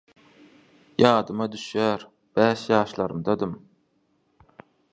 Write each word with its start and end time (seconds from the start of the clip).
Ýadyma 1.03 1.47
düşýär, 1.55 2.05
bäş 2.39 2.65
ýaşlarymdadym. 2.73 3.53